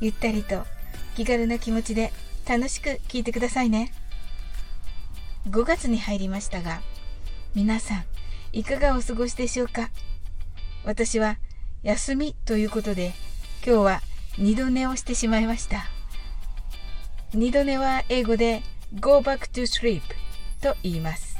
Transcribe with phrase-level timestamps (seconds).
[0.00, 0.66] ゆったりと
[1.16, 2.12] 気軽な気持ちで
[2.48, 3.92] 楽しく聞いてくださいね。
[5.48, 6.80] 5月に入りましたが、
[7.54, 8.04] 皆さん
[8.52, 9.90] いかがお過ごしでしょうか？
[10.84, 11.36] 私は
[11.82, 13.12] 休みということで
[13.64, 14.00] 今日は
[14.38, 15.84] 二度寝をしてしまいました。
[17.34, 18.62] 二度寝は英語で
[18.98, 20.00] go back to sleep
[20.60, 21.36] と言います。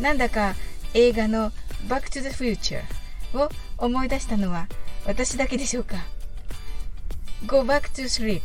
[0.00, 0.54] なんだか
[0.94, 1.50] 映画の
[1.88, 2.82] Back to the Future
[3.34, 4.66] を思い出したのは
[5.06, 5.96] 私だけでしょうか？
[7.46, 8.42] Go back to sleep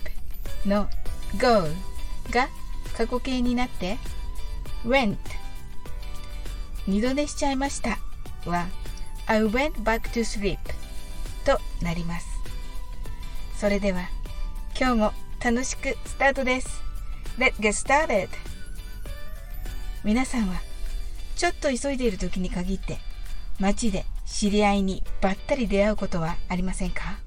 [0.66, 0.90] の
[1.38, 1.68] go
[2.32, 2.50] が
[2.98, 3.98] 過去形になって
[4.86, 5.18] went
[6.88, 8.00] 二度寝しちゃいました
[8.46, 8.68] は
[9.28, 10.58] I went back to sleep
[11.46, 12.28] となります。
[13.58, 14.10] それでは
[14.80, 16.82] 今日も楽しくスタートです。
[17.38, 18.30] Let's get started.
[20.04, 20.56] 皆さんは
[21.36, 22.98] ちょっと急いでいる時に限って
[23.60, 27.18] 街で知り合いにばったり出会うことはありませんか？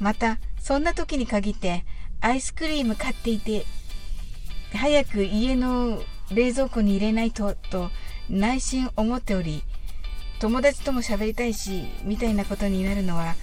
[0.00, 1.84] また、そんな時に限って
[2.20, 3.64] アイスクリーム買っていて、
[4.72, 7.90] 早く家の冷蔵庫に入れないと、と
[8.28, 9.62] 内心思っており、
[10.38, 13.34] 友達とも喋りたいし、みたいなことになるのは、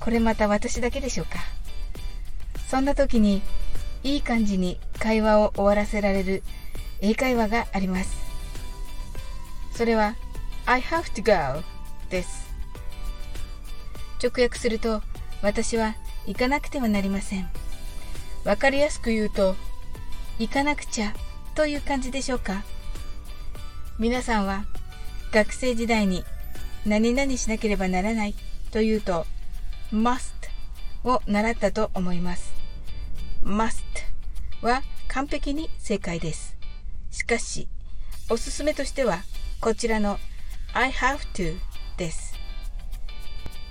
[0.00, 1.38] これまた私だけでしょうか。
[2.68, 3.42] そんな時に、
[4.02, 6.42] いい感じに会話を終わらせられる
[7.00, 8.16] 英会話があります。
[9.74, 10.16] それは、
[10.64, 11.62] I have to go
[12.08, 12.48] です。
[14.22, 15.02] 直訳すると、
[15.42, 15.94] 私は
[16.26, 17.48] 行かなくてはなりません。
[18.44, 19.56] わかりやすく言うと、
[20.38, 21.14] 行かなくちゃ
[21.54, 22.64] という感じでしょうか。
[23.98, 24.64] 皆さんは
[25.32, 26.24] 学生時代に
[26.86, 28.34] 何々しなければならない
[28.70, 29.26] というと、
[29.92, 30.32] must
[31.04, 32.52] を習ったと思います。
[33.42, 33.82] must
[34.62, 36.56] は完璧に正解です。
[37.10, 37.68] しかし、
[38.28, 39.22] おすすめとしては、
[39.60, 40.18] こちらの
[40.74, 41.58] I have to
[41.96, 42.34] です。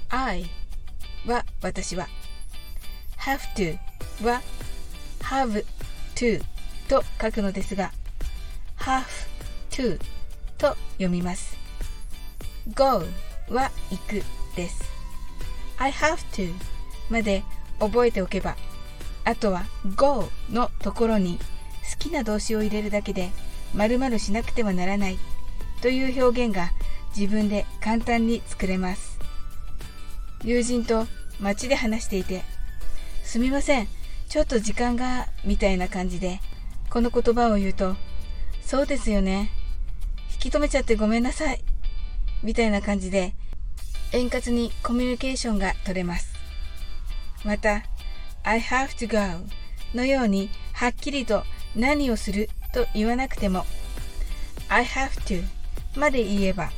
[0.10, 0.50] I
[1.26, 2.08] は私は。
[3.18, 3.78] Have to
[4.26, 4.42] は
[5.22, 5.66] have
[6.16, 6.42] to
[6.88, 7.92] と書くのですが
[8.78, 9.04] have
[9.72, 10.00] to
[10.58, 11.58] と読みます。
[12.74, 13.04] Go
[13.50, 14.24] は行く
[14.56, 14.84] です。
[15.78, 16.54] I have to
[17.10, 17.44] まで
[17.80, 18.56] 覚えておけば
[19.24, 21.38] あとは go のところに
[21.92, 23.30] 好きな動詞を入れるだけで
[23.74, 25.20] 〇〇しなくてはならない
[25.82, 26.72] という表現が
[27.16, 29.07] 自分で簡単に作れます。
[30.44, 31.08] 友人と
[31.40, 32.44] 街で話していて、
[33.24, 33.88] すみません、
[34.30, 36.40] ちょっと時間が、みたいな感じで、
[36.90, 37.96] この言葉を言うと、
[38.62, 39.52] そうですよね。
[40.34, 41.62] 引き止めちゃってごめんなさい。
[42.44, 43.34] みたいな感じで、
[44.14, 46.34] 円滑にコミュニケーションが取れます。
[47.44, 47.84] また、
[48.44, 49.46] I have to go
[49.94, 51.44] のようにはっきりと
[51.76, 53.66] 何をすると言わなくても
[54.70, 55.44] I have to
[56.00, 56.72] まで言えば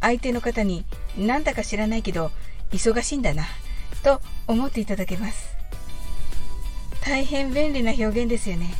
[0.00, 0.84] 相手の方に
[1.16, 2.32] なんだか知らないけど
[2.72, 3.44] 忙しいんだな
[4.02, 5.54] と思っていただけます。
[7.04, 8.74] 大変便利な表現ですよね。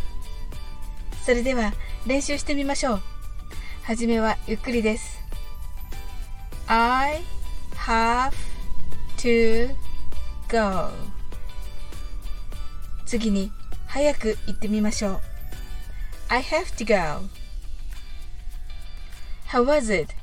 [1.25, 1.73] それでは
[2.07, 3.03] 練習してみましょう。
[3.85, 5.21] はじめはゆっくりです。
[6.67, 7.23] I
[7.75, 8.33] have
[9.19, 9.75] to
[10.49, 10.91] go.
[13.07, 13.53] 次に
[13.87, 15.21] 早く言ってみましょう。
[16.29, 17.29] I have to go.
[19.49, 20.15] How was it?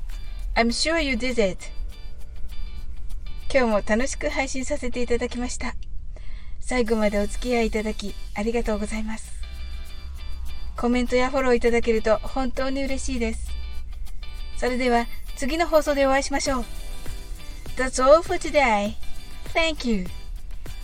[0.56, 1.69] I'm sure you did it.
[3.51, 5.73] 今日も楽しく配信させていただきました。
[6.59, 9.31] 最後までお付き合いいただきありがとうございます。
[10.77, 13.49] コメントやフォローいただけると本当に嬉しいです。
[14.57, 16.65] それでは次の放送でお会いしましょう。
[17.75, 18.94] That's all for today.
[19.53, 20.06] Thank you.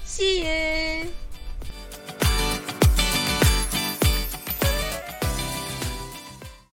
[0.04, 1.25] See you.